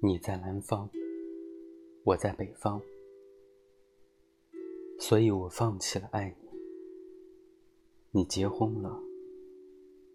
[0.00, 0.90] 你在南方，
[2.04, 2.78] 我在北方，
[4.98, 6.48] 所以我放弃了爱你。
[8.10, 9.00] 你结婚了，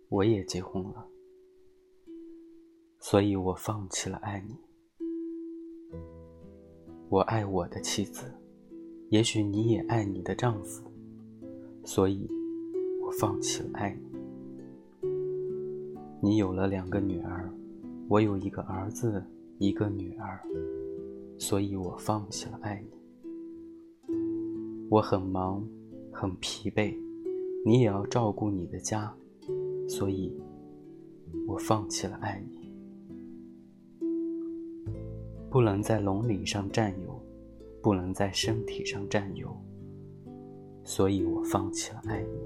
[0.09, 1.07] 我也结婚了，
[2.99, 4.55] 所以我放弃了爱你。
[7.09, 8.31] 我爱我的妻子，
[9.09, 10.83] 也许你也爱你的丈夫，
[11.83, 12.29] 所以
[13.01, 15.09] 我放弃了爱你。
[16.21, 17.51] 你有了两个女儿，
[18.07, 19.25] 我有一个儿子。
[19.61, 20.41] 一个女儿，
[21.37, 24.15] 所以我放弃了爱你。
[24.89, 25.63] 我很忙，
[26.11, 26.97] 很疲惫，
[27.63, 29.15] 你也要照顾你的家，
[29.87, 30.35] 所以
[31.47, 32.73] 我放弃了爱你。
[35.51, 37.21] 不能在龙鳞上占有，
[37.83, 39.55] 不能在身体上占有，
[40.83, 42.39] 所以我放弃了爱你。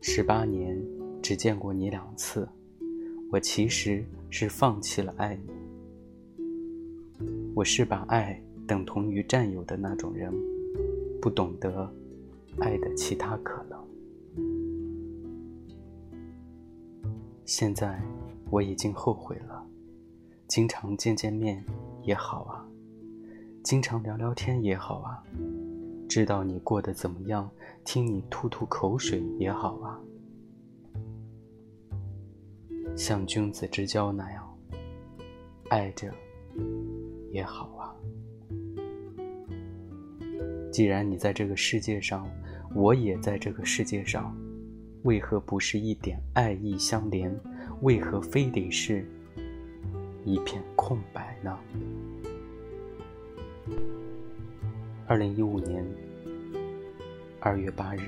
[0.00, 0.84] 十八年
[1.22, 2.48] 只见过你两次。
[3.32, 10.34] 我其实是放弃了爱你，我是把爱等同于占有的那种人，
[11.22, 11.88] 不懂得
[12.58, 13.78] 爱的其他可能。
[17.44, 18.02] 现在
[18.50, 19.64] 我已经后悔了，
[20.48, 21.64] 经常见见面
[22.02, 22.66] 也好啊，
[23.62, 25.22] 经常聊聊天也好啊，
[26.08, 27.48] 知道你过得怎么样，
[27.84, 30.00] 听你吐吐口水也好啊。
[32.96, 34.58] 像君子之交那样
[35.68, 36.12] 爱着
[37.30, 37.94] 也好啊。
[40.70, 42.28] 既然你在这个世界上，
[42.74, 44.36] 我也在这个世界上，
[45.02, 47.34] 为何不是一点爱意相连？
[47.82, 49.04] 为何非得是
[50.24, 51.58] 一片空白呢？
[55.06, 55.84] 二零一五年
[57.40, 58.00] 二月八日。